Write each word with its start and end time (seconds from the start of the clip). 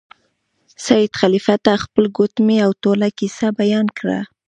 سید 0.85 1.11
خلیفه 1.19 1.55
ته 1.65 1.73
خپله 1.83 2.07
ګوتمۍ 2.17 2.57
او 2.65 2.71
ټوله 2.83 3.07
کیسه 3.19 3.47
بیان 3.59 3.87
کړه. 3.97 4.19